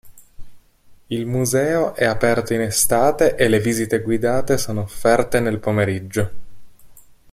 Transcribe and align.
Il 1.09 1.27
museo 1.27 1.93
è 1.93 2.05
aperto 2.05 2.55
in 2.55 2.61
estate 2.61 3.35
e 3.35 3.47
le 3.47 3.59
visite 3.59 4.01
guidate 4.01 4.57
sono 4.57 4.81
offerte 4.81 5.39
nel 5.39 5.59
pomeriggio. 5.59 6.31